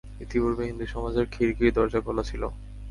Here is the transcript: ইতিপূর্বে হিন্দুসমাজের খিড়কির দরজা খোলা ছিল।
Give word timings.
ইতিপূর্বে 0.21 0.63
হিন্দুসমাজের 0.69 1.25
খিড়কির 1.33 1.75
দরজা 1.77 1.99
খোলা 2.05 2.23
ছিল। 2.29 2.43